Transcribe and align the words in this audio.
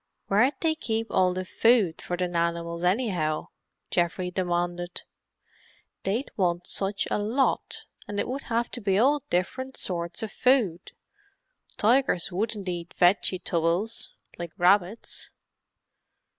"Where'd 0.29 0.55
they 0.61 0.73
keep 0.73 1.11
all 1.11 1.31
the 1.31 1.45
food 1.45 2.01
for 2.01 2.17
the 2.17 2.27
nanimals, 2.27 2.83
anyhow?" 2.83 3.49
Geoffrey 3.91 4.31
demanded. 4.31 5.03
"They'd 6.01 6.31
want 6.35 6.65
such 6.65 7.07
a 7.11 7.19
lot, 7.19 7.83
and 8.07 8.19
it 8.19 8.27
would 8.27 8.45
have 8.45 8.71
to 8.71 8.81
be 8.81 8.97
all 8.97 9.21
different 9.29 9.77
sorts 9.77 10.23
of 10.23 10.31
food. 10.31 10.93
Tigers 11.77 12.31
wouldn't 12.31 12.67
eat 12.67 12.95
vegi 12.99 13.37
tubbles, 13.43 14.09
like 14.39 14.53
rabbits." 14.57 15.29